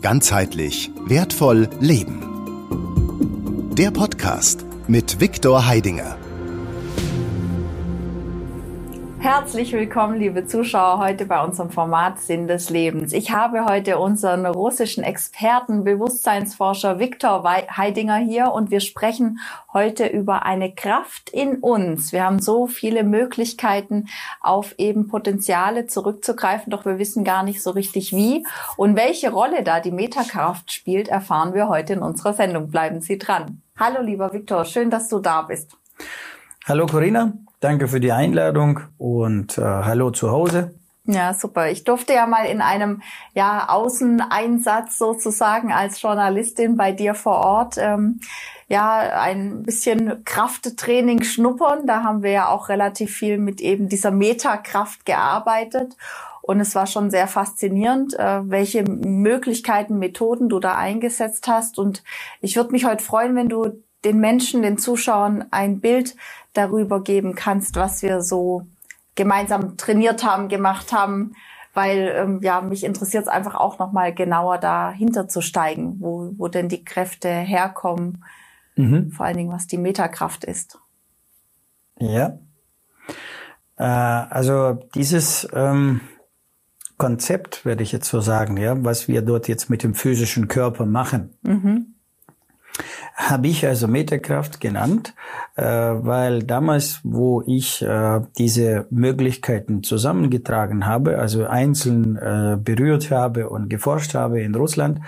[0.00, 2.22] Ganzheitlich wertvoll leben.
[3.76, 6.17] Der Podcast mit Viktor Heidinger.
[9.30, 13.12] Herzlich willkommen, liebe Zuschauer, heute bei unserem Format Sinn des Lebens.
[13.12, 19.38] Ich habe heute unseren russischen Experten, Bewusstseinsforscher Viktor Heidinger hier und wir sprechen
[19.70, 22.10] heute über eine Kraft in uns.
[22.12, 24.06] Wir haben so viele Möglichkeiten,
[24.40, 28.46] auf eben Potenziale zurückzugreifen, doch wir wissen gar nicht so richtig wie.
[28.78, 32.70] Und welche Rolle da die Metakraft spielt, erfahren wir heute in unserer Sendung.
[32.70, 33.60] Bleiben Sie dran.
[33.78, 35.76] Hallo, lieber Viktor, schön, dass du da bist.
[36.66, 40.74] Hallo Corinna, danke für die Einladung und äh, hallo zu Hause.
[41.10, 41.70] Ja, super.
[41.70, 43.00] Ich durfte ja mal in einem
[43.32, 48.20] ja, Außeneinsatz sozusagen als Journalistin bei dir vor Ort ähm,
[48.68, 51.86] ja ein bisschen Krafttraining schnuppern.
[51.86, 55.96] Da haben wir ja auch relativ viel mit eben dieser Metakraft gearbeitet.
[56.42, 61.78] Und es war schon sehr faszinierend, äh, welche Möglichkeiten, Methoden du da eingesetzt hast.
[61.78, 62.02] Und
[62.42, 66.14] ich würde mich heute freuen, wenn du den Menschen, den Zuschauern ein Bild
[66.52, 68.66] darüber geben kannst, was wir so
[69.14, 71.34] gemeinsam trainiert haben, gemacht haben,
[71.74, 76.32] weil ähm, ja mich interessiert es einfach auch noch mal genauer dahinter zu steigen, wo,
[76.36, 78.24] wo denn die Kräfte herkommen,
[78.76, 79.10] mhm.
[79.10, 80.78] vor allen Dingen was die Metakraft ist.
[81.98, 82.38] Ja,
[83.76, 86.00] äh, also dieses ähm,
[86.96, 90.86] Konzept werde ich jetzt so sagen, ja, was wir dort jetzt mit dem physischen Körper
[90.86, 91.36] machen.
[91.42, 91.97] Mhm
[93.14, 95.14] habe ich also Metakraft genannt,
[95.56, 103.48] äh, weil damals, wo ich äh, diese Möglichkeiten zusammengetragen habe, also einzeln äh, berührt habe
[103.48, 105.00] und geforscht habe in Russland,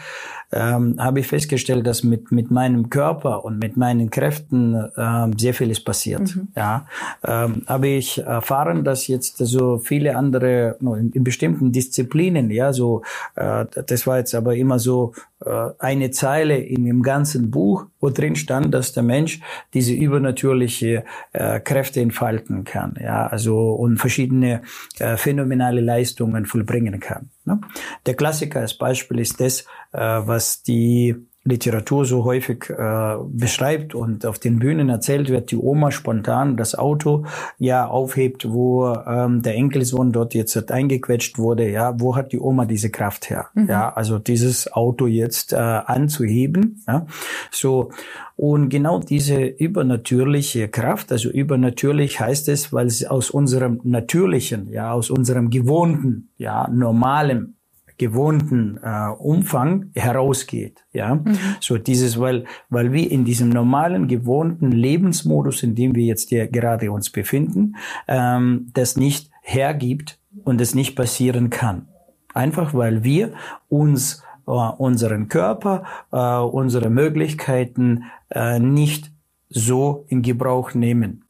[0.52, 5.54] ähm, habe ich festgestellt, dass mit, mit meinem Körper und mit meinen Kräften ähm, sehr
[5.54, 6.34] vieles passiert.
[6.34, 6.48] Mhm.
[6.56, 6.86] Ja,
[7.24, 13.02] ähm, habe ich erfahren, dass jetzt so viele andere in, in bestimmten Disziplinen, ja, so
[13.36, 15.12] äh, das war jetzt aber immer so
[15.44, 19.40] äh, eine Zeile in dem ganzen Buch, wo drin stand, dass der Mensch
[19.72, 24.62] diese übernatürliche äh, Kräfte entfalten kann, ja, also und verschiedene
[24.98, 27.30] äh, phänomenale Leistungen vollbringen kann.
[27.44, 27.60] Ne?
[28.06, 34.38] Der Klassiker als Beispiel ist das, was die Literatur so häufig äh, beschreibt und auf
[34.38, 37.24] den Bühnen erzählt wird, die Oma spontan das Auto
[37.58, 42.66] ja aufhebt, wo ähm, der Enkelsohn dort jetzt eingequetscht wurde, ja, wo hat die Oma
[42.66, 43.46] diese Kraft her?
[43.54, 43.68] Mhm.
[43.68, 47.06] Ja, also dieses Auto jetzt äh, anzuheben, ja,
[47.50, 47.90] so
[48.36, 54.92] und genau diese übernatürliche Kraft, also übernatürlich heißt es, weil es aus unserem natürlichen, ja,
[54.92, 57.54] aus unserem gewohnten, ja, normalem
[58.00, 60.84] gewohnten äh, Umfang herausgeht.
[60.92, 61.36] Ja, mhm.
[61.60, 66.48] so dieses, weil weil wir in diesem normalen gewohnten Lebensmodus, in dem wir jetzt hier
[66.48, 67.76] gerade uns befinden,
[68.08, 71.88] ähm, das nicht hergibt und es nicht passieren kann.
[72.32, 73.34] Einfach weil wir
[73.68, 79.12] uns äh, unseren Körper, äh, unsere Möglichkeiten äh, nicht
[79.50, 81.24] so in Gebrauch nehmen.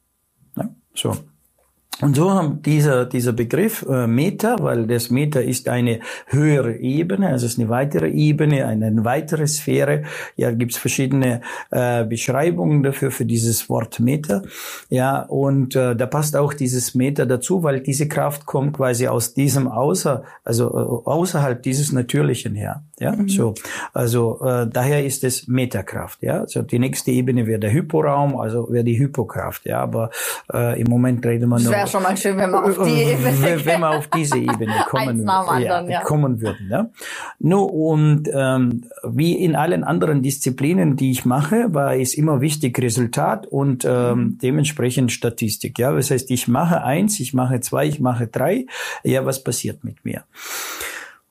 [0.56, 1.16] Ja, so.
[2.00, 7.28] Und so haben dieser, dieser Begriff äh, Meta, weil das Meta ist eine höhere Ebene,
[7.28, 10.04] also es ist eine weitere Ebene, eine weitere Sphäre.
[10.36, 14.42] Ja, gibt es verschiedene äh, Beschreibungen dafür, für dieses Wort Meta.
[14.88, 19.34] Ja, und äh, da passt auch dieses Meta dazu, weil diese Kraft kommt quasi aus
[19.34, 22.82] diesem Außer, also äh, außerhalb dieses Natürlichen her.
[23.00, 23.28] Ja, mhm.
[23.28, 23.54] so.
[23.94, 26.22] Also äh, daher ist es Metakraft.
[26.22, 29.64] Ja, also die nächste Ebene wäre der Hyporaum, also wäre die Hypokraft.
[29.64, 30.10] Ja, aber
[30.52, 33.80] äh, im Moment reden wir nur schon mal schön, wenn wir auf die Ebene wenn
[33.80, 36.00] wir auf diese Ebene kommen, anderen, ja, ja.
[36.02, 36.68] kommen würden.
[36.70, 36.90] Ja.
[37.38, 42.78] Nur und ähm, wie in allen anderen Disziplinen, die ich mache, war es immer wichtig
[42.78, 44.38] Resultat und ähm, mhm.
[44.42, 45.78] dementsprechend Statistik.
[45.78, 48.66] Ja, das heißt, ich mache eins, ich mache zwei, ich mache drei.
[49.04, 50.24] Ja, was passiert mit mir?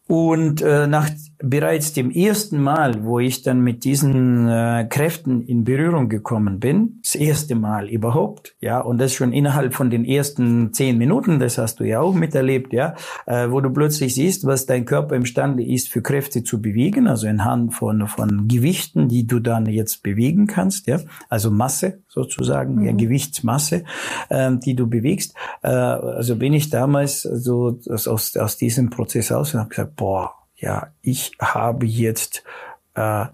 [0.07, 1.07] Und äh, nach
[1.41, 6.99] bereits dem ersten Mal, wo ich dann mit diesen äh, Kräften in Berührung gekommen bin,
[7.01, 11.57] das erste Mal überhaupt, ja, und das schon innerhalb von den ersten zehn Minuten, das
[11.57, 12.95] hast du ja auch miterlebt, ja,
[13.25, 17.27] äh, wo du plötzlich siehst, was dein Körper imstande ist, für Kräfte zu bewegen, also
[17.27, 20.99] anhand von von Gewichten, die du dann jetzt bewegen kannst, ja,
[21.29, 22.85] also Masse sozusagen, mhm.
[22.85, 23.85] ja, Gewichtsmasse,
[24.27, 25.35] äh, die du bewegst.
[25.61, 30.38] Äh, also bin ich damals so aus aus diesem Prozess aus und habe gesagt boah,
[30.59, 32.43] ja, ich habe jetzt
[32.95, 33.25] äh,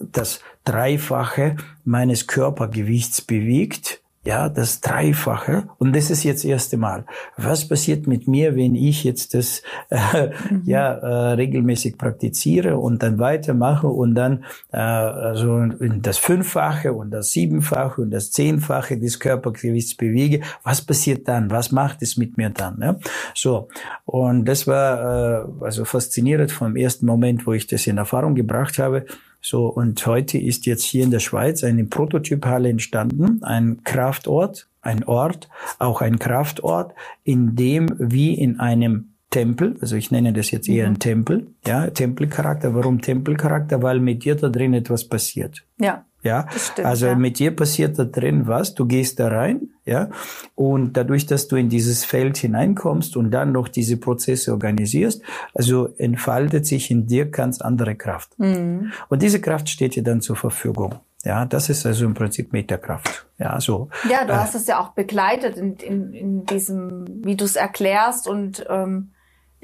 [0.00, 5.68] das Dreifache meines Körpergewichts bewegt, ja, das Dreifache.
[5.78, 7.04] Und das ist jetzt das erste Mal.
[7.36, 10.62] Was passiert mit mir, wenn ich jetzt das äh, mhm.
[10.64, 17.30] ja äh, regelmäßig praktiziere und dann weitermache und dann äh, also das Fünffache und das
[17.30, 20.40] Siebenfache und das Zehnfache des Körpergewichts bewege?
[20.64, 21.50] Was passiert dann?
[21.50, 22.78] Was macht es mit mir dann?
[22.78, 22.98] Ne?
[23.32, 23.68] So
[24.04, 28.78] und das war äh, also faszinierend vom ersten Moment, wo ich das in Erfahrung gebracht
[28.78, 29.06] habe.
[29.48, 35.04] So, und heute ist jetzt hier in der Schweiz eine Prototyphalle entstanden, ein Kraftort, ein
[35.04, 35.48] Ort,
[35.78, 40.88] auch ein Kraftort, in dem wie in einem Tempel, also ich nenne das jetzt eher
[40.88, 40.94] mhm.
[40.94, 42.74] ein Tempel, ja, Tempelcharakter.
[42.74, 43.84] Warum Tempelcharakter?
[43.84, 45.64] Weil mit dir da drin etwas passiert.
[45.78, 46.04] Ja.
[46.26, 47.14] Ja, stimmt, also ja.
[47.14, 48.74] mit dir passiert da drin was.
[48.74, 50.10] Du gehst da rein, ja,
[50.54, 55.22] und dadurch, dass du in dieses Feld hineinkommst und dann noch diese Prozesse organisierst,
[55.54, 58.38] also entfaltet sich in dir ganz andere Kraft.
[58.38, 58.92] Mhm.
[59.08, 60.96] Und diese Kraft steht dir dann zur Verfügung.
[61.24, 63.26] Ja, das ist also im Prinzip Metakraft.
[63.38, 63.88] Ja, so.
[64.08, 67.56] Ja, du äh, hast es ja auch begleitet in, in, in diesem, wie du es
[67.56, 69.10] erklärst und ähm,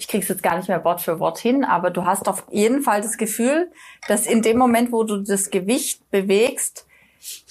[0.02, 2.82] ich krieg's jetzt gar nicht mehr Wort für Wort hin, aber du hast auf jeden
[2.82, 3.70] Fall das Gefühl,
[4.08, 6.86] dass in dem Moment, wo du das Gewicht bewegst,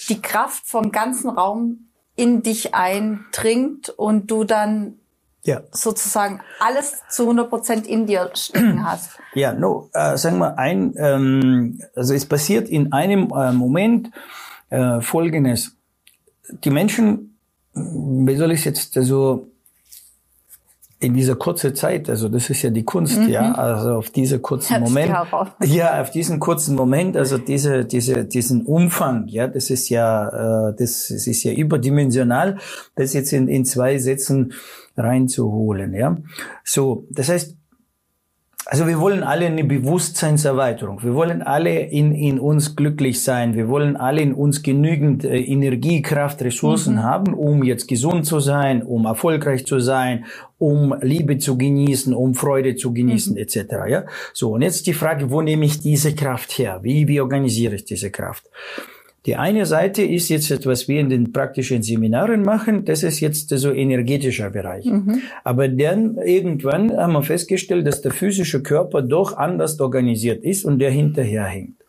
[0.09, 1.87] die Kraft vom ganzen Raum
[2.17, 4.99] in dich eindringt und du dann
[5.43, 5.61] ja.
[5.71, 9.11] sozusagen alles zu 100 Prozent in dir stecken hast.
[9.33, 14.11] Ja, no, äh, sagen wir ein, ähm, also es passiert in einem äh, Moment
[14.71, 15.77] äh, Folgendes.
[16.65, 17.37] Die Menschen,
[17.73, 19.50] wie soll ich es jetzt also
[21.01, 23.27] in dieser kurzen Zeit, also das ist ja die Kunst, mhm.
[23.27, 25.11] ja, also auf diese kurzen das Moment,
[25.63, 30.75] ja, auf diesen kurzen Moment, also diese, diese, diesen Umfang, ja, das ist ja, äh,
[30.77, 32.59] das, das ist ja überdimensional,
[32.95, 34.53] das jetzt in, in zwei Sätzen
[34.95, 36.17] reinzuholen, ja.
[36.63, 37.57] So, das heißt,
[38.65, 41.01] also wir wollen alle eine Bewusstseinserweiterung.
[41.03, 43.55] Wir wollen alle in, in uns glücklich sein.
[43.55, 47.03] Wir wollen alle in uns genügend äh, Energie, Kraft, Ressourcen mhm.
[47.03, 50.25] haben, um jetzt gesund zu sein, um erfolgreich zu sein,
[50.59, 53.39] um Liebe zu genießen, um Freude zu genießen, mhm.
[53.39, 53.57] etc.
[53.89, 56.79] Ja, so und jetzt die Frage, wo nehme ich diese Kraft her?
[56.83, 58.45] Wie wie organisiere ich diese Kraft?
[59.27, 63.49] Die eine Seite ist jetzt etwas wir in den praktischen Seminaren machen, das ist jetzt
[63.49, 64.85] so energetischer Bereich.
[64.85, 65.21] Mhm.
[65.43, 70.79] Aber dann irgendwann haben wir festgestellt, dass der physische Körper doch anders organisiert ist und
[70.79, 71.80] der hinterherhängt.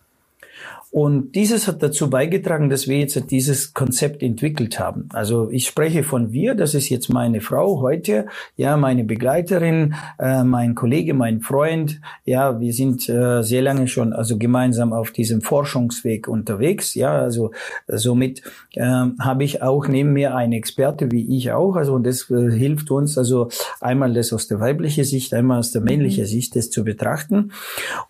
[0.93, 5.09] Und dieses hat dazu beigetragen, dass wir jetzt dieses Konzept entwickelt haben.
[5.15, 10.45] Also ich spreche von wir, das ist jetzt meine Frau heute, ja, meine Begleiterin, äh,
[10.45, 12.03] mein Kollege, mein Freund.
[12.27, 16.95] Ja, wir sind äh, sehr lange schon also gemeinsam auf diesem Forschungsweg unterwegs.
[16.95, 17.53] Ja, also
[17.87, 18.43] somit
[18.75, 21.77] äh, habe ich auch neben mir eine Experte wie ich auch.
[21.77, 23.49] Also und das äh, hilft uns also
[23.81, 27.53] einmal das aus der weiblichen Sicht, einmal aus der männlichen Sicht das zu betrachten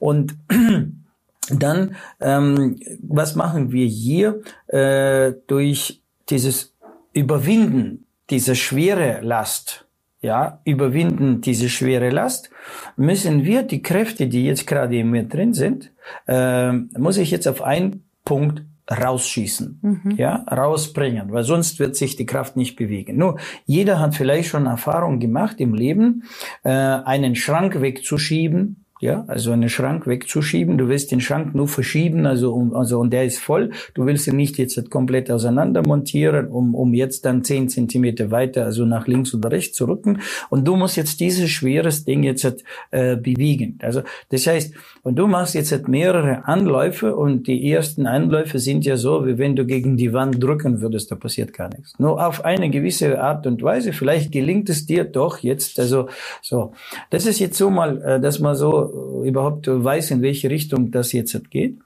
[0.01, 0.35] und
[1.51, 6.75] dann, ähm, was machen wir hier äh, durch dieses
[7.13, 9.87] Überwinden dieser schwere Last?
[10.21, 12.51] Ja, überwinden diese schwere Last,
[12.97, 15.91] müssen wir die Kräfte, die jetzt gerade in mir drin sind,
[16.29, 20.11] äh, muss ich jetzt auf einen Punkt rausschießen, mhm.
[20.17, 23.17] ja, rausbringen, weil sonst wird sich die Kraft nicht bewegen.
[23.17, 26.25] Nur jeder hat vielleicht schon Erfahrung gemacht im Leben,
[26.63, 30.79] äh, einen Schrank wegzuschieben, ja, also einen Schrank wegzuschieben.
[30.79, 33.71] Du willst den Schrank nur verschieben, also, um, also und der ist voll.
[33.95, 38.65] Du willst ihn nicht jetzt komplett auseinander montieren, um, um jetzt dann zehn Zentimeter weiter,
[38.65, 40.21] also nach links oder rechts zu rücken.
[40.51, 43.77] Und du musst jetzt dieses schweres Ding jetzt äh, bewegen.
[43.83, 44.73] Also das heißt,
[45.03, 49.57] und du machst jetzt mehrere Anläufe und die ersten Anläufe sind ja so, wie wenn
[49.57, 51.99] du gegen die Wand drücken würdest, da passiert gar nichts.
[51.99, 56.09] Nur auf eine gewisse Art und Weise, vielleicht gelingt es dir doch jetzt, also
[56.41, 56.73] so.
[57.11, 58.92] Das ist jetzt so mal, äh, dass man so
[59.25, 61.79] überhaupt weiß, in welche Richtung das jetzt geht.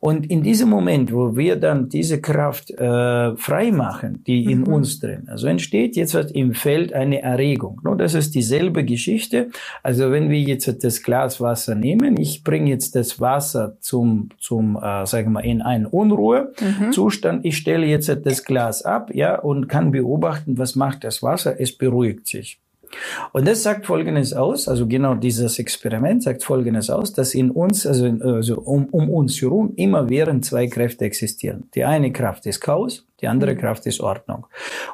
[0.00, 4.68] Und in diesem Moment, wo wir dann diese Kraft äh, frei machen, die in mhm.
[4.68, 7.80] uns drin, also entsteht jetzt im Feld eine Erregung.
[7.84, 9.50] No, das ist dieselbe Geschichte.
[9.82, 14.76] Also wenn wir jetzt das Glas Wasser nehmen, ich bringe jetzt das Wasser zum, zum
[14.76, 17.40] äh, sagen wir, in einen Unruhezustand.
[17.40, 17.48] Mhm.
[17.48, 21.60] Ich stelle jetzt das Glas ab, ja, und kann beobachten, was macht das Wasser.
[21.60, 22.58] Es beruhigt sich.
[23.32, 27.86] Und das sagt Folgendes aus, also genau dieses Experiment sagt Folgendes aus, dass in uns,
[27.86, 31.68] also, also um, um uns herum, immer während zwei Kräfte existieren.
[31.74, 33.58] Die eine Kraft ist Chaos, die andere mhm.
[33.58, 34.46] Kraft ist Ordnung.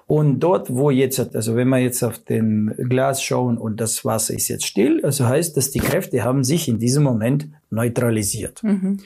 [0.07, 4.35] Und dort, wo jetzt, also wenn wir jetzt auf den Glas schauen und das Wasser
[4.35, 8.63] ist jetzt still, also heißt, dass die Kräfte haben sich in diesem Moment neutralisiert.
[8.63, 8.99] Mhm.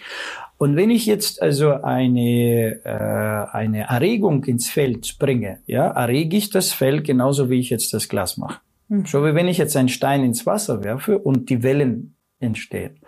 [0.58, 6.50] Und wenn ich jetzt also eine, äh, eine Erregung ins Feld bringe, ja, errege ich
[6.50, 8.60] das Feld genauso wie ich jetzt das Glas mache.
[8.90, 9.06] Mhm.
[9.06, 12.98] So wie wenn ich jetzt einen Stein ins Wasser werfe und die Wellen entstehen.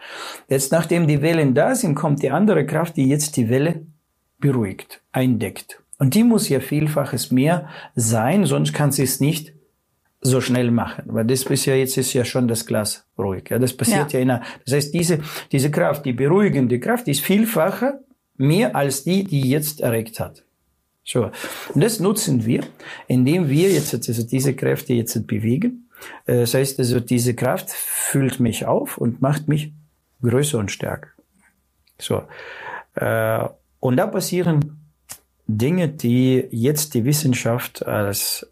[0.49, 3.87] Jetzt, nachdem die Wellen da sind, kommt die andere Kraft, die jetzt die Welle
[4.39, 5.83] beruhigt, eindeckt.
[5.99, 9.53] Und die muss ja vielfaches mehr sein, sonst kann sie es nicht
[10.21, 13.51] so schnell machen, weil das ja jetzt ist ja schon das Glas ruhig.
[13.51, 15.19] Ja, das passiert ja, ja in einer, das heißt diese
[15.51, 18.01] diese Kraft, die beruhigende Kraft, die ist vielfacher
[18.37, 20.45] mehr als die, die jetzt erregt hat.
[21.05, 21.31] So.
[21.75, 22.65] Und das nutzen wir,
[23.09, 25.89] indem wir jetzt also diese Kräfte jetzt bewegen.
[26.27, 29.73] Äh, das heißt also, diese Kraft füllt mich auf und macht mich
[30.23, 31.09] größer und stärker.
[31.99, 32.23] So.
[32.95, 33.49] Äh,
[33.81, 34.79] und da passieren
[35.47, 38.52] Dinge, die jetzt die Wissenschaft als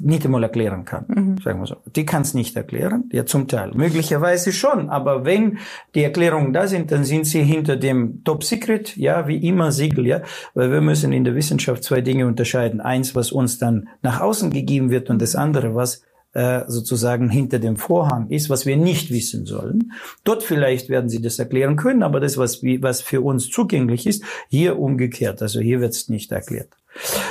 [0.00, 1.38] nicht einmal erklären kann, mhm.
[1.42, 1.76] sagen wir so.
[1.94, 3.72] Die kann es nicht erklären, ja zum Teil.
[3.74, 5.58] Möglicherweise schon, aber wenn
[5.94, 10.06] die Erklärungen da sind, dann sind sie hinter dem Top Secret, ja, wie immer Siegel,
[10.06, 10.22] ja,
[10.54, 12.80] weil wir müssen in der Wissenschaft zwei Dinge unterscheiden.
[12.80, 16.02] Eins, was uns dann nach außen gegeben wird und das andere, was
[16.34, 19.92] äh, sozusagen hinter dem Vorhang ist, was wir nicht wissen sollen.
[20.24, 24.24] Dort vielleicht werden sie das erklären können, aber das, was, was für uns zugänglich ist,
[24.48, 25.42] hier umgekehrt.
[25.42, 26.68] Also hier wird es nicht erklärt.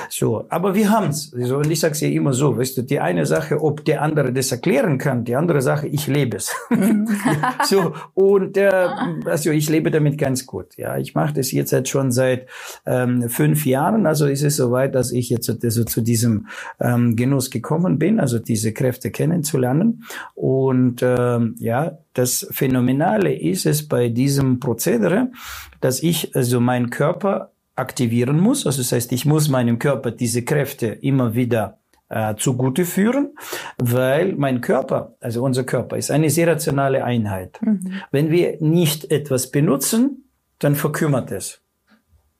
[0.09, 1.33] So, aber wir haben's.
[1.33, 4.33] Also, und ich sage ja immer so, weißt du, die eine Sache, ob der andere
[4.33, 6.53] das erklären kann, die andere Sache, ich lebe es.
[6.69, 7.07] Mhm.
[7.65, 8.89] so und äh,
[9.25, 10.77] also ich lebe damit ganz gut.
[10.77, 12.47] Ja, ich mache das jetzt halt schon seit
[12.85, 14.05] ähm, fünf Jahren.
[14.05, 16.47] Also ist es soweit, dass ich jetzt also zu diesem
[16.79, 20.03] ähm, Genuss gekommen bin, also diese Kräfte kennenzulernen.
[20.33, 25.31] Und ähm, ja, das Phänomenale ist es bei diesem Prozedere,
[25.79, 27.51] dass ich also meinen Körper
[27.81, 28.65] aktivieren muss.
[28.65, 33.35] Also das heißt, ich muss meinem Körper diese Kräfte immer wieder äh, zugute führen,
[33.77, 37.59] weil mein Körper, also unser Körper, ist eine sehr rationale Einheit.
[37.61, 38.01] Mhm.
[38.11, 41.61] Wenn wir nicht etwas benutzen, dann verkümmert es.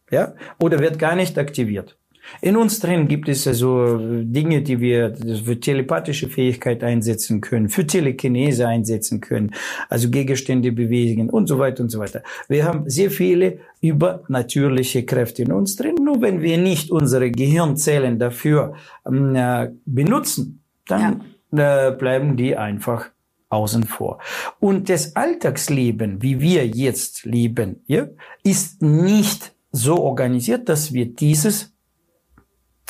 [0.10, 0.34] Ja?
[0.60, 1.98] Oder wird gar nicht aktiviert.
[2.42, 7.86] In uns drin gibt es also Dinge, die wir für telepathische Fähigkeit einsetzen können, für
[7.86, 9.52] Telekinese einsetzen können,
[9.90, 12.24] also Gegenstände bewegen und so weiter und so weiter.
[12.48, 15.96] Wir haben sehr viele übernatürliche Kräfte in uns drin.
[16.02, 18.76] Nur wenn wir nicht unsere Gehirnzellen dafür
[19.06, 21.90] ähm, äh, benutzen, dann ja.
[21.90, 23.10] äh, bleiben die einfach
[23.50, 24.20] außen vor.
[24.60, 28.08] Und das Alltagsleben, wie wir jetzt leben, ja,
[28.44, 31.71] ist nicht so organisiert, dass wir dieses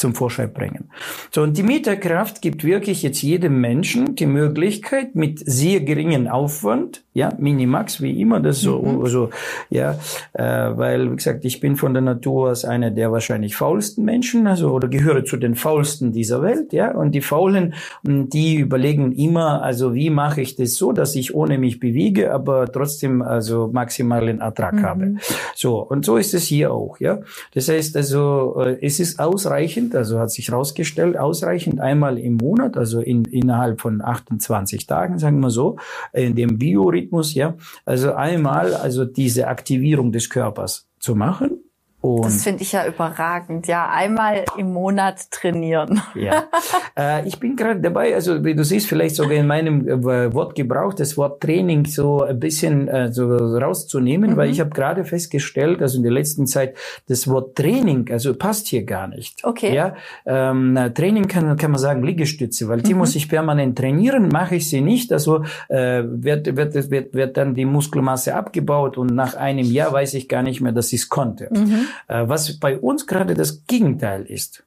[0.02, 0.90] zum Vorschein bringen.
[1.32, 7.04] So, und die Mieterkraft gibt wirklich jetzt jedem Menschen die Möglichkeit, mit sehr geringen Aufwand
[7.14, 9.06] ja, Minimax wie immer, das so, mhm.
[9.08, 9.30] so
[9.70, 9.98] ja,
[10.34, 14.48] äh, weil, wie gesagt, ich bin von der Natur aus einer der wahrscheinlich faulsten Menschen,
[14.48, 17.74] also oder gehöre zu den faulsten dieser Welt, ja, und die Faulen,
[18.06, 22.34] hm, die überlegen immer, also wie mache ich das so, dass ich ohne mich bewege,
[22.34, 24.84] aber trotzdem also maximalen Ertrag mhm.
[24.84, 25.16] habe.
[25.56, 27.20] So, und so ist es hier auch, ja.
[27.54, 32.78] Das heißt also, äh, es ist ausreichend, also hat sich herausgestellt, ausreichend einmal im Monat,
[32.78, 35.76] also in, innerhalb von 28 Tagen, sagen wir so,
[36.14, 37.58] in dem Bio Rhythmus, ja.
[37.86, 41.62] Also einmal, also diese Aktivierung des Körpers zu machen
[42.02, 43.68] und das finde ich ja überragend.
[43.68, 46.02] Ja, einmal im Monat trainieren.
[46.16, 46.46] Ja,
[46.98, 48.16] äh, ich bin gerade dabei.
[48.16, 52.40] Also wie du siehst, vielleicht sogar in meinem äh, Wortgebrauch das Wort Training so ein
[52.40, 54.38] bisschen äh, so rauszunehmen, mhm.
[54.38, 56.76] weil ich habe gerade festgestellt, also in der letzten Zeit
[57.08, 59.44] das Wort Training, also passt hier gar nicht.
[59.44, 59.74] Okay.
[59.76, 63.00] Ja, ähm, Training kann kann man sagen Liegestütze, weil die mhm.
[63.00, 64.30] muss ich permanent trainieren.
[64.30, 69.14] Mache ich sie nicht, also äh, wird wird wird wird dann die Muskelmasse abgebaut und
[69.14, 71.48] nach einem Jahr weiß ich gar nicht mehr, dass ich es konnte.
[71.52, 71.91] Mhm.
[72.08, 74.64] Äh, was bei uns gerade das Gegenteil ist.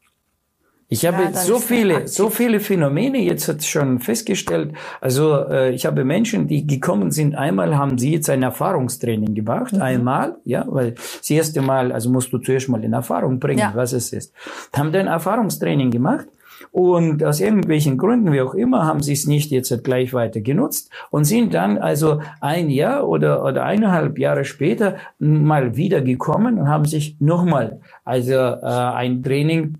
[0.88, 4.74] Ich habe ja, so viele, so viele Phänomene jetzt schon festgestellt.
[5.00, 7.34] Also äh, ich habe Menschen, die gekommen sind.
[7.34, 9.72] Einmal haben sie jetzt ein Erfahrungstraining gemacht.
[9.72, 9.82] Mhm.
[9.82, 13.72] Einmal, ja, weil das erste Mal, also musst du zuerst mal in Erfahrung bringen, ja.
[13.74, 14.32] was es ist.
[14.72, 16.28] Haben dann Erfahrungstraining gemacht
[16.72, 20.90] und aus irgendwelchen Gründen, wie auch immer, haben sie es nicht jetzt gleich weiter genutzt
[21.10, 26.68] und sind dann also ein Jahr oder, oder eineinhalb Jahre später mal wieder gekommen und
[26.68, 29.78] haben sich nochmal also äh, ein Training,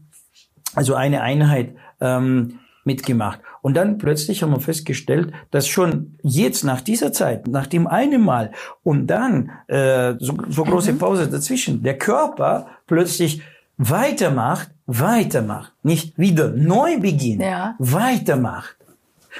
[0.74, 3.40] also eine Einheit ähm, mitgemacht.
[3.62, 8.22] Und dann plötzlich haben wir festgestellt, dass schon jetzt nach dieser Zeit, nach dem einen
[8.22, 10.98] Mal und dann äh, so, so große mhm.
[10.98, 13.42] Pause dazwischen, der Körper plötzlich
[13.78, 17.74] weitermacht, weitermacht, nicht wieder neu beginnt, ja.
[17.78, 18.76] weitermacht.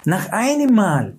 [0.05, 1.15] Nach einem Mal.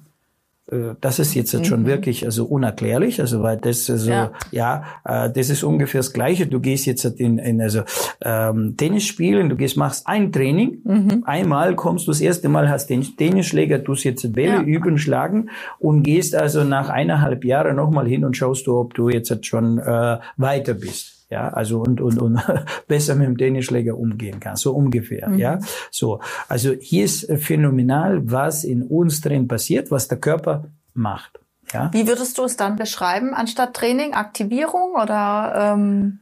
[0.72, 1.88] Äh, das ist jetzt, jetzt schon mhm.
[1.88, 6.48] wirklich also unerklärlich, also weil das also ja, ja äh, das ist ungefähr das Gleiche.
[6.48, 7.84] Du gehst jetzt in, in also
[8.22, 11.24] ähm, Tennis spielen, du gehst machst ein Training, mhm.
[11.25, 14.62] einmal kommst du das erste Mal hast den Tennisschläger, tust jetzt Bälle ja.
[14.62, 19.10] üben, schlagen und gehst also nach eineinhalb Jahren nochmal hin und schaust du, ob du
[19.10, 22.41] jetzt schon äh, weiter bist ja, also und und und
[22.88, 25.39] besser mit dem Tennisschläger umgehen kann, so ungefähr, mhm.
[25.39, 25.60] ja,
[25.91, 26.20] so.
[26.48, 31.39] Also hier ist phänomenal, was in uns drin passiert, was der Körper macht,
[31.74, 31.89] ja.
[31.94, 35.74] Wie würdest du es dann beschreiben, anstatt Training, Aktivierung oder?
[35.74, 36.20] Ähm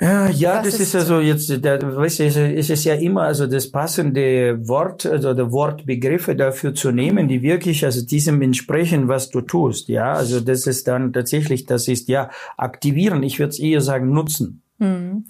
[0.00, 3.46] Ja, ja, das ist, ist also jetzt, der, weißt du, es ist ja immer also
[3.46, 9.30] das passende Wort also der Wortbegriffe dafür zu nehmen, die wirklich also diesem entsprechen, was
[9.30, 9.88] du tust.
[9.88, 13.22] Ja, also das ist dann tatsächlich, das ist ja aktivieren.
[13.22, 14.62] Ich würde es eher sagen nutzen.
[14.80, 15.26] Hm.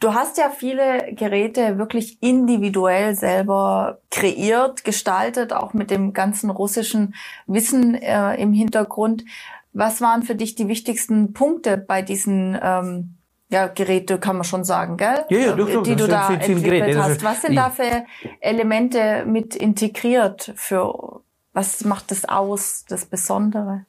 [0.00, 7.14] Du hast ja viele Geräte wirklich individuell selber kreiert, gestaltet, auch mit dem ganzen russischen
[7.46, 9.24] Wissen äh, im Hintergrund.
[9.72, 13.14] Was waren für dich die wichtigsten Punkte bei diesen ähm,
[13.50, 15.24] ja, Geräte, kann man schon sagen, gell?
[15.28, 17.02] Ja, ja, doch, doch, die du da entwickelt Geräte.
[17.02, 17.22] hast.
[17.22, 18.04] Was sind da für
[18.40, 20.52] Elemente mit integriert?
[20.56, 21.20] Für
[21.52, 23.86] was macht das aus, das Besondere?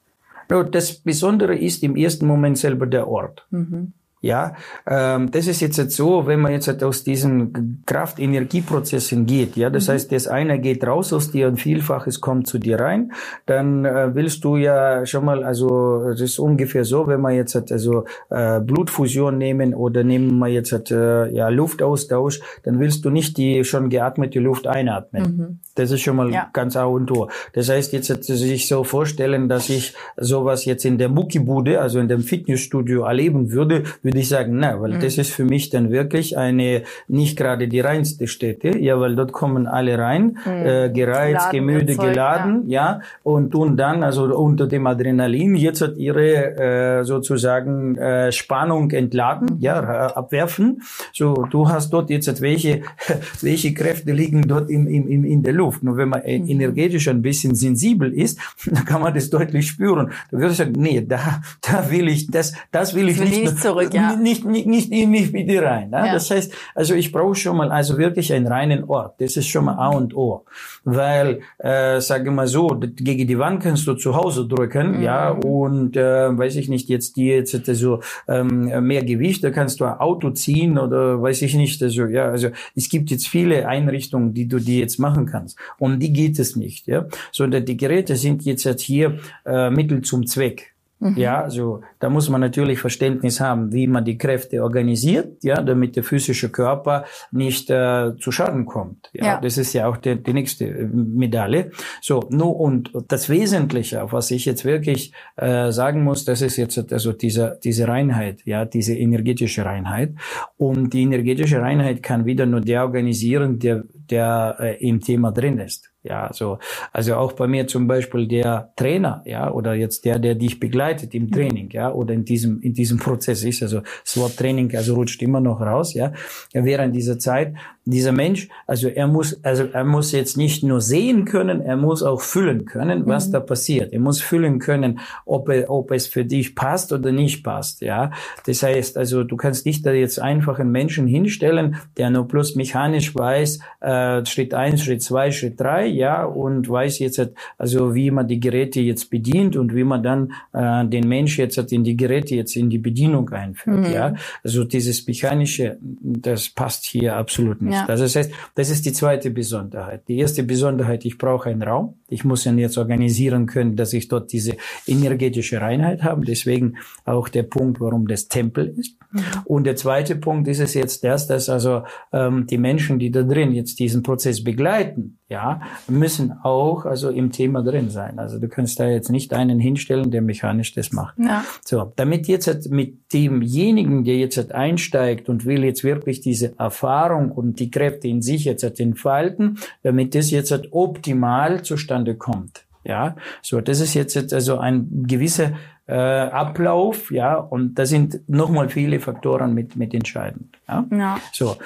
[0.48, 3.46] Das Besondere ist im ersten Moment selber der Ort.
[3.50, 3.92] Mhm.
[4.22, 4.54] Ja,
[4.86, 9.56] ähm, das ist jetzt, so, wenn man jetzt halt aus diesen Kraft-Energieprozessen geht.
[9.56, 9.92] Ja, das mhm.
[9.92, 13.12] heißt, das eine geht raus aus dir und Vielfaches kommt zu dir rein.
[13.44, 17.54] Dann äh, willst du ja schon mal, also das ist ungefähr so, wenn man jetzt
[17.54, 23.04] halt also äh, Blutfusion nehmen oder nehmen wir jetzt halt, äh, ja Luftaustausch, dann willst
[23.04, 25.22] du nicht die schon geatmete Luft einatmen.
[25.22, 25.58] Mhm.
[25.74, 26.48] Das ist schon mal ja.
[26.54, 27.28] ganz A und O.
[27.52, 31.98] Das heißt, jetzt hat sich so vorstellen, dass ich sowas jetzt in der Muckibude, also
[31.98, 35.00] in dem Fitnessstudio erleben würde, würde ich sagen, na, weil mhm.
[35.00, 39.32] das ist für mich dann wirklich eine, nicht gerade die reinste Stätte, ja, weil dort
[39.32, 40.66] kommen alle rein, mhm.
[40.66, 43.00] äh, gereizt, gemüde, Zeug, geladen, ja.
[43.00, 48.92] ja, und tun dann, also unter dem Adrenalin, jetzt hat ihre äh, sozusagen äh, Spannung
[48.92, 49.80] entladen, ja,
[50.14, 50.82] abwerfen.
[51.12, 52.82] So, du hast dort jetzt welche,
[53.40, 55.82] welche Kräfte liegen dort im, im, im, in der Luft.
[55.82, 56.48] Nur wenn man mhm.
[56.48, 60.12] energetisch ein bisschen sensibel ist, dann kann man das deutlich spüren.
[60.30, 63.42] Da würde ich sagen, nee, da, da will ich, das, das will ich, will nicht,
[63.42, 64.16] nicht zurück ja.
[64.16, 65.90] nicht, nicht, nicht in mich wieder rein.
[65.90, 66.06] Ne?
[66.06, 66.12] Ja.
[66.12, 69.20] Das heißt, also ich brauche schon mal also wirklich einen reinen Ort.
[69.20, 70.44] Das ist schon mal A und O.
[70.84, 75.02] Weil, äh, sage mal so, gegen die Wand kannst du zu Hause drücken, mhm.
[75.02, 79.80] ja, und äh, weiß ich nicht, jetzt die jetzt so ähm, mehr Gewicht, da kannst
[79.80, 83.66] du ein Auto ziehen oder weiß ich nicht, also ja, also es gibt jetzt viele
[83.68, 85.58] Einrichtungen, die du die jetzt machen kannst.
[85.78, 87.06] Und die geht es nicht, ja.
[87.32, 90.75] Sondern die Geräte sind jetzt hier äh, Mittel zum Zweck.
[90.98, 91.16] Mhm.
[91.16, 95.94] Ja, also da muss man natürlich Verständnis haben, wie man die Kräfte organisiert, ja, damit
[95.96, 99.10] der physische Körper nicht äh, zu Schaden kommt.
[99.12, 99.40] Ja, ja.
[99.40, 101.70] das ist ja auch die, die nächste äh, Medaille.
[102.00, 106.56] So, nur und das Wesentliche, auf was ich jetzt wirklich äh, sagen muss, das ist
[106.56, 110.14] jetzt also diese diese Reinheit, ja, diese energetische Reinheit.
[110.56, 115.58] Und die energetische Reinheit kann wieder nur der organisieren, der der äh, im Thema drin
[115.58, 115.90] ist.
[116.08, 116.58] Ja, so,
[116.92, 121.14] also auch bei mir zum Beispiel der Trainer, ja, oder jetzt der, der dich begleitet
[121.14, 124.94] im Training, ja, oder in diesem, in diesem Prozess ist, also das Wort Training, also
[124.94, 126.12] rutscht immer noch raus, ja,
[126.52, 127.54] während dieser Zeit,
[127.86, 132.02] dieser Mensch, also er muss, also er muss jetzt nicht nur sehen können, er muss
[132.02, 133.32] auch fühlen können, was mhm.
[133.32, 133.92] da passiert.
[133.92, 138.10] Er muss fühlen können, ob, er, ob es für dich passt oder nicht passt, ja.
[138.44, 142.56] Das heißt, also du kannst nicht da jetzt einfach einen Menschen hinstellen, der nur bloß
[142.56, 147.20] mechanisch weiß, äh, Schritt eins, Schritt zwei, Schritt drei, ja, und weiß jetzt,
[147.58, 151.56] also wie man die Geräte jetzt bedient und wie man dann äh, den Mensch jetzt
[151.72, 153.92] in die Geräte jetzt in die Bedienung einführt, mhm.
[153.92, 154.14] ja.
[154.44, 157.74] Also dieses mechanische, das passt hier absolut nicht.
[157.74, 157.86] Ja.
[157.86, 160.02] Also das heißt, das ist die zweite Besonderheit.
[160.08, 161.94] Die erste Besonderheit, ich brauche einen Raum.
[162.08, 166.24] Ich muss ihn jetzt organisieren können, dass ich dort diese energetische Reinheit habe.
[166.24, 168.96] Deswegen auch der Punkt, warum das Tempel ist.
[169.10, 169.20] Mhm.
[169.44, 173.22] Und der zweite Punkt ist es jetzt das, dass also ähm, die Menschen, die da
[173.22, 178.20] drin jetzt diesen Prozess begleiten, ja, müssen auch also im Thema drin sein.
[178.20, 181.18] Also du kannst da jetzt nicht einen hinstellen, der mechanisch das macht.
[181.18, 181.44] Ja.
[181.64, 186.56] So, damit jetzt halt mit demjenigen, der jetzt halt einsteigt und will jetzt wirklich diese
[186.58, 192.64] Erfahrung und die Kräfte in sich jetzt halt entfalten, damit das jetzt optimal zustande kommt.
[192.84, 195.52] Ja, so das ist jetzt also ein gewisser
[195.86, 200.56] äh, Ablauf, ja, und da sind nochmal viele Faktoren mit mit entscheidend.
[200.68, 201.20] Ja, ja.
[201.32, 201.56] so.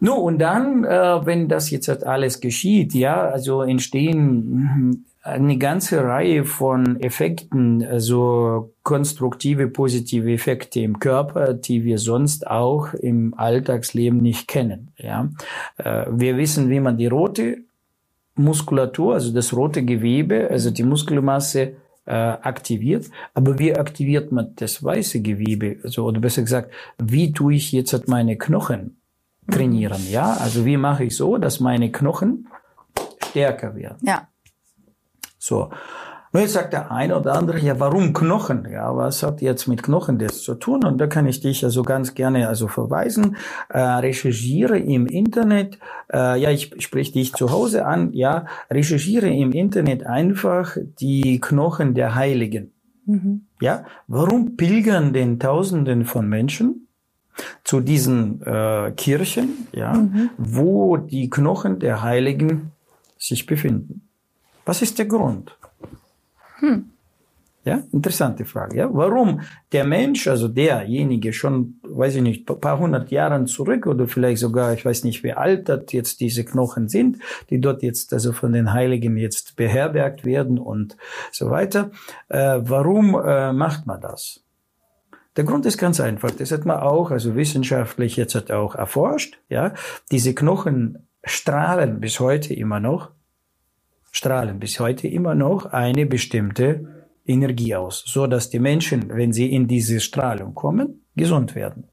[0.00, 6.02] No, und dann, äh, wenn das jetzt halt alles geschieht, ja, also entstehen eine ganze
[6.02, 14.20] Reihe von Effekten, also konstruktive, positive Effekte im Körper, die wir sonst auch im Alltagsleben
[14.20, 14.88] nicht kennen.
[14.98, 15.30] Ja,
[15.76, 17.58] äh, wir wissen, wie man die rote
[18.34, 23.10] Muskulatur, also das rote Gewebe, also die Muskelmasse äh, aktiviert.
[23.34, 25.78] Aber wie aktiviert man das weiße Gewebe?
[25.84, 29.00] Also, oder besser gesagt, wie tue ich jetzt halt meine Knochen
[29.50, 30.34] trainieren, ja?
[30.34, 32.48] Also wie mache ich so, dass meine Knochen
[33.28, 33.98] stärker werden?
[34.02, 34.28] Ja.
[35.38, 35.70] So.
[36.32, 38.66] Und jetzt sagt der eine oder andere, ja, warum Knochen?
[38.70, 40.82] Ja, was hat jetzt mit Knochen das zu tun?
[40.82, 43.36] Und da kann ich dich also ganz gerne also verweisen.
[43.68, 45.78] Äh, recherchiere im Internet,
[46.10, 51.92] äh, ja, ich sprich dich zu Hause an, ja, recherchiere im Internet einfach die Knochen
[51.94, 52.72] der Heiligen.
[53.04, 53.42] Mhm.
[53.60, 56.88] Ja, warum pilgern denn Tausenden von Menschen
[57.62, 60.30] zu diesen äh, Kirchen, ja, mhm.
[60.38, 62.72] wo die Knochen der Heiligen
[63.18, 64.08] sich befinden.
[64.64, 65.56] Was ist der Grund?
[66.62, 66.90] Hm.
[67.64, 68.78] Ja, interessante Frage.
[68.78, 74.08] Ja, warum der Mensch, also derjenige schon, weiß ich nicht, paar hundert Jahren zurück oder
[74.08, 77.18] vielleicht sogar, ich weiß nicht, wie alt das jetzt diese Knochen sind,
[77.50, 80.96] die dort jetzt also von den Heiligen jetzt beherbergt werden und
[81.30, 81.92] so weiter.
[82.28, 84.42] Äh, warum äh, macht man das?
[85.36, 86.32] Der Grund ist ganz einfach.
[86.32, 89.38] Das hat man auch, also wissenschaftlich jetzt hat auch erforscht.
[89.48, 89.72] Ja,
[90.10, 93.12] diese Knochen strahlen bis heute immer noch,
[94.12, 99.52] strahlen bis heute immer noch eine bestimmte Energie aus, so dass die Menschen, wenn sie
[99.52, 101.88] in diese Strahlung kommen, gesund werden.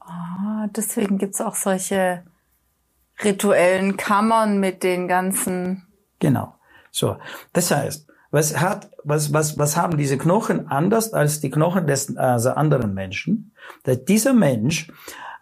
[0.00, 2.24] Ah, deswegen gibt's auch solche
[3.22, 5.86] rituellen Kammern mit den ganzen.
[6.18, 6.54] Genau.
[6.90, 7.16] So.
[7.52, 12.16] Das heißt, was hat, was, was, was haben diese Knochen anders als die Knochen des
[12.16, 13.52] also anderen Menschen?
[13.82, 14.90] Dass dieser Mensch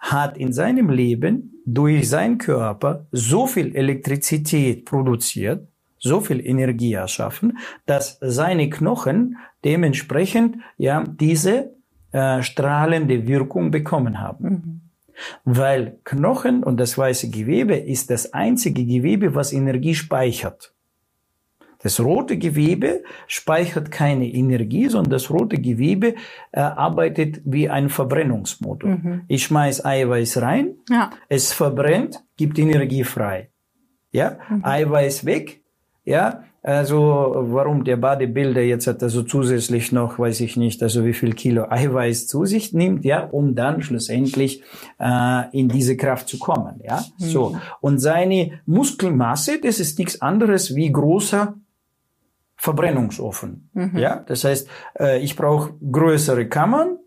[0.01, 7.59] hat in seinem Leben durch seinen Körper so viel Elektrizität produziert, so viel Energie erschaffen,
[7.85, 11.74] dass seine Knochen dementsprechend ja diese
[12.12, 14.48] äh, strahlende Wirkung bekommen haben.
[14.48, 14.81] Mhm.
[15.44, 20.72] Weil Knochen und das weiße Gewebe ist das einzige Gewebe, was Energie speichert.
[21.81, 26.14] Das rote Gewebe speichert keine Energie, sondern das rote Gewebe
[26.53, 28.91] äh, arbeitet wie ein Verbrennungsmotor.
[28.91, 29.23] Mhm.
[29.29, 31.11] Ich schmeiß Eiweiß rein, ja.
[31.29, 33.51] es verbrennt, gibt Energie frei.
[34.11, 34.64] Ja, mhm.
[34.64, 35.62] Eiweiß weg,
[36.05, 41.12] ja, also warum der Bodybuilder jetzt hat also zusätzlich noch, weiß ich nicht, also wie
[41.12, 44.62] viel Kilo Eiweiß zu sich nimmt, ja, um dann schlussendlich
[44.99, 47.05] äh, in diese Kraft zu kommen, ja.
[47.19, 47.25] Mhm.
[47.25, 51.55] So und seine Muskelmasse, das ist nichts anderes wie großer
[52.61, 53.97] Verbrennungsofen, mhm.
[53.97, 54.25] ja.
[54.27, 54.68] Das heißt,
[54.99, 56.99] äh, ich brauche größere Kammern,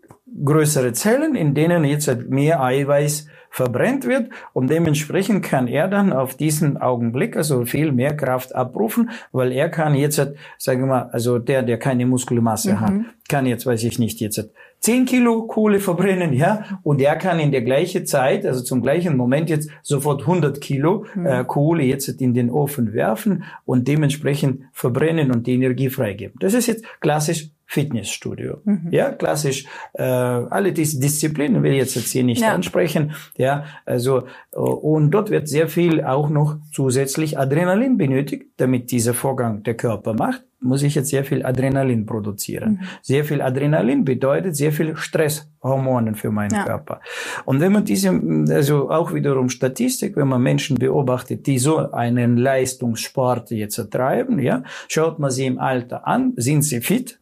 [0.44, 6.10] größere Zellen, in denen jetzt halt mehr Eiweiß verbrennt wird und dementsprechend kann er dann
[6.10, 10.16] auf diesen Augenblick also viel mehr Kraft abrufen, weil er kann jetzt,
[10.56, 12.80] sagen wir mal, also der, der keine Muskelmasse mhm.
[12.80, 12.92] hat,
[13.28, 14.50] kann jetzt, weiß ich nicht, jetzt
[14.82, 19.16] 10 Kilo Kohle verbrennen, ja, und er kann in der gleichen Zeit, also zum gleichen
[19.16, 21.26] Moment jetzt sofort 100 Kilo mhm.
[21.26, 26.36] äh, Kohle jetzt in den Ofen werfen und dementsprechend verbrennen und die Energie freigeben.
[26.40, 28.58] Das ist jetzt klassisch Fitnessstudio.
[28.64, 28.88] Mhm.
[28.90, 29.64] Ja, klassisch.
[29.94, 32.52] Äh, alle diese Disziplinen will ich jetzt, jetzt hier nicht ja.
[32.52, 33.12] ansprechen.
[33.38, 39.14] Ja, also äh, und dort wird sehr viel auch noch zusätzlich Adrenalin benötigt, damit dieser
[39.14, 40.42] Vorgang der Körper macht.
[40.60, 42.72] Muss ich jetzt sehr viel Adrenalin produzieren.
[42.72, 42.80] Mhm.
[43.00, 46.64] Sehr viel Adrenalin bedeutet sehr viel Stresshormonen für meinen ja.
[46.64, 47.00] Körper.
[47.46, 48.10] Und wenn man diese,
[48.50, 54.62] also auch wiederum Statistik, wenn man Menschen beobachtet, die so einen Leistungssport jetzt treiben, ja,
[54.88, 57.18] schaut man sie im Alter an, sind sie fit.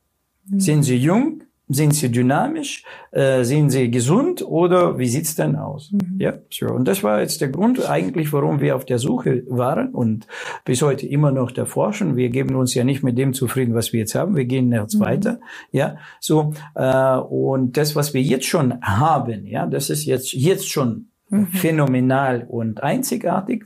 [0.58, 1.42] Sind sie jung?
[1.72, 2.84] Sind sie dynamisch?
[3.12, 4.44] Äh, sind sie gesund?
[4.44, 5.92] Oder wie sieht's denn aus?
[5.92, 6.16] Mhm.
[6.18, 6.66] Ja, so.
[6.66, 10.26] Und das war jetzt der Grund eigentlich, warum wir auf der Suche waren und
[10.64, 12.16] bis heute immer noch der Forschen.
[12.16, 14.34] Wir geben uns ja nicht mit dem zufrieden, was wir jetzt haben.
[14.34, 15.00] Wir gehen jetzt mhm.
[15.00, 15.40] weiter.
[15.70, 16.54] Ja, so.
[16.74, 21.46] Äh, und das, was wir jetzt schon haben, ja, das ist jetzt, jetzt schon mhm.
[21.46, 23.64] phänomenal und einzigartig.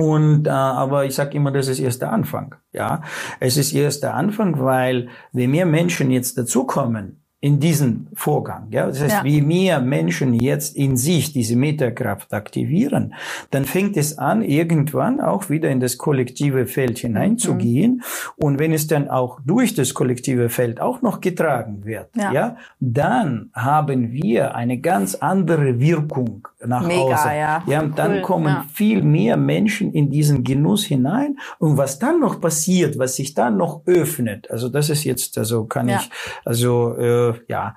[0.00, 2.54] Und äh, aber ich sage immer, das ist erst der Anfang.
[2.72, 3.02] Ja,
[3.40, 8.66] es ist erst der Anfang, weil wenn mehr Menschen jetzt dazukommen, in diesen Vorgang.
[8.70, 8.86] Ja?
[8.86, 9.24] Das heißt, ja.
[9.24, 13.14] wie mehr Menschen jetzt in sich diese Metakraft aktivieren,
[13.52, 17.94] dann fängt es an, irgendwann auch wieder in das kollektive Feld hineinzugehen.
[17.94, 18.44] Mhm.
[18.44, 22.56] Und wenn es dann auch durch das kollektive Feld auch noch getragen wird, ja, ja
[22.80, 27.30] dann haben wir eine ganz andere Wirkung nach Mega, außen.
[27.30, 28.64] Ja, ja und dann cool, kommen ja.
[28.72, 31.38] viel mehr Menschen in diesen Genuss hinein.
[31.60, 35.66] Und was dann noch passiert, was sich dann noch öffnet, also das ist jetzt, also
[35.66, 36.10] kann ich,
[36.44, 37.76] also äh, ja,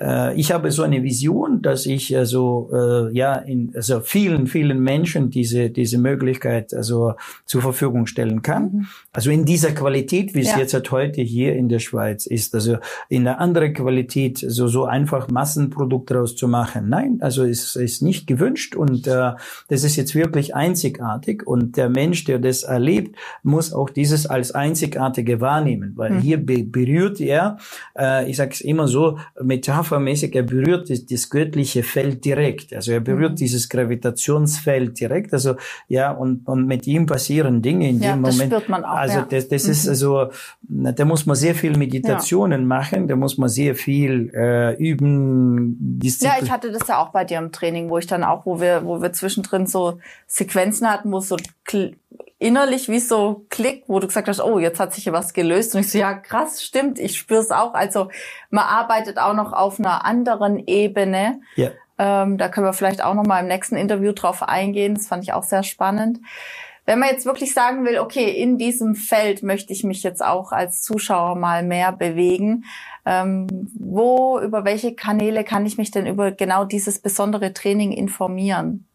[0.00, 4.80] äh, ich habe so eine Vision, dass ich also äh, ja in also vielen vielen
[4.80, 8.62] Menschen diese diese Möglichkeit also zur Verfügung stellen kann.
[8.62, 8.86] Mhm.
[9.12, 10.58] Also in dieser Qualität, wie es ja.
[10.58, 12.54] jetzt halt heute hier in der Schweiz ist.
[12.54, 16.88] Also in einer anderen Qualität so so einfach Massenprodukt daraus zu machen.
[16.88, 19.32] Nein, also es ist nicht gewünscht und äh,
[19.68, 24.52] das ist jetzt wirklich einzigartig und der Mensch, der das erlebt, muss auch dieses als
[24.52, 26.20] einzigartige wahrnehmen, weil mhm.
[26.20, 27.58] hier be berührt er,
[27.98, 32.74] äh, ich sage es immer so metaphermäßig, er berührt das, das göttliche Feld direkt.
[32.74, 33.36] Also er berührt mhm.
[33.36, 35.32] dieses Gravitationsfeld direkt.
[35.32, 35.54] Also
[35.88, 38.52] ja, und, und mit ihm passieren Dinge in ja, dem das Moment.
[38.52, 39.70] Spürt man auch, also das, das mhm.
[39.70, 40.30] ist also,
[40.68, 42.66] da muss man sehr viel Meditationen ja.
[42.66, 45.76] machen, da muss man sehr viel äh, üben.
[45.78, 46.38] Disziplin.
[46.38, 48.60] Ja, ich hatte das ja auch bei dir im Training, wo ich dann auch, wo
[48.60, 51.36] wir, wo wir zwischendrin so Sequenzen hatten, wo so
[52.40, 55.74] innerlich wie so Klick, wo du gesagt hast, oh, jetzt hat sich hier was gelöst.
[55.74, 57.74] Und ich so, ja, krass, stimmt, ich spüre es auch.
[57.74, 58.08] Also
[58.48, 61.42] man arbeitet auch noch auf einer anderen Ebene.
[61.54, 61.70] Ja.
[61.98, 64.94] Ähm, da können wir vielleicht auch noch mal im nächsten Interview drauf eingehen.
[64.94, 66.18] Das fand ich auch sehr spannend.
[66.86, 70.50] Wenn man jetzt wirklich sagen will, okay, in diesem Feld möchte ich mich jetzt auch
[70.50, 72.64] als Zuschauer mal mehr bewegen,
[73.04, 78.86] ähm, wo, über welche Kanäle kann ich mich denn über genau dieses besondere Training informieren?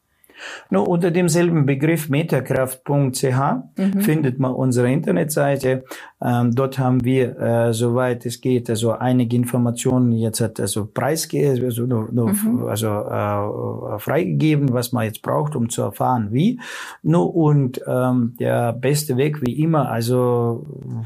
[0.70, 3.24] Nur unter demselben Begriff metakraft.ch
[3.78, 4.02] mhm.
[4.02, 5.84] findet man unsere Internetseite.
[6.22, 11.64] Ähm, dort haben wir, äh, soweit es geht, also einige Informationen jetzt hat also preisgegeben,
[11.66, 12.66] also, nur, nur, mhm.
[12.66, 16.60] also äh, freigegeben, was man jetzt braucht, um zu erfahren, wie.
[17.04, 20.66] Nur und ähm, der beste Weg wie immer, also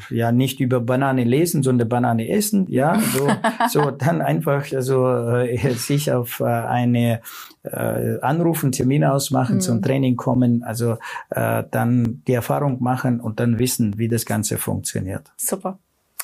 [0.10, 3.28] ja nicht über Banane lesen, sondern Banane essen, ja, so,
[3.70, 7.22] so dann einfach also äh, sich auf äh, eine
[7.64, 9.62] äh, anrufen, Termin ausmachen, mhm.
[9.62, 10.98] zum Training kommen, also
[11.30, 15.32] äh, dann die Erfahrung machen und dann wissen, wie das Ganze funktioniert.
[15.38, 15.80] Super.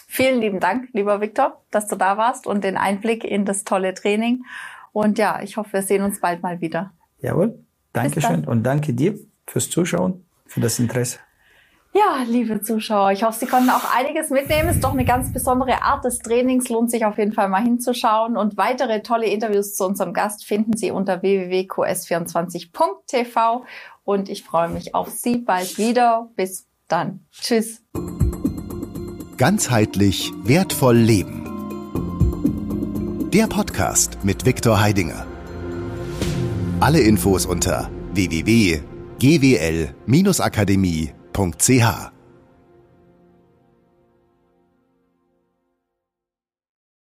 [0.08, 3.94] Vielen lieben Dank, lieber Viktor, dass du da warst und den Einblick in das tolle
[3.94, 4.46] Training.
[4.94, 6.92] Und ja, ich hoffe, wir sehen uns bald mal wieder.
[7.20, 7.60] Jawohl.
[7.92, 9.18] Dankeschön und danke dir
[9.48, 11.20] fürs Zuschauen, für das Interesse.
[11.98, 14.68] Ja, liebe Zuschauer, ich hoffe, Sie konnten auch einiges mitnehmen.
[14.68, 18.36] Ist doch eine ganz besondere Art des Trainings, lohnt sich auf jeden Fall mal hinzuschauen.
[18.36, 23.64] Und weitere tolle Interviews zu unserem Gast finden Sie unter www.qs24.tv.
[24.04, 26.28] Und ich freue mich auf Sie bald wieder.
[26.36, 27.26] Bis dann.
[27.32, 27.82] Tschüss.
[29.38, 31.44] Ganzheitlich wertvoll leben.
[33.32, 35.26] Der Podcast mit Viktor Heidinger.
[36.82, 37.90] Alle Infos unter
[41.36, 42.15] www.gwl-akademie.ch